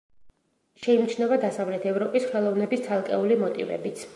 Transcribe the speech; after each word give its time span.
შეიმჩნევა 0.85 1.37
დასავლეთ 1.45 1.85
ევროპის 1.91 2.27
ხელოვნების 2.33 2.85
ცალკეული 2.89 3.39
მოტივებიც. 3.45 4.07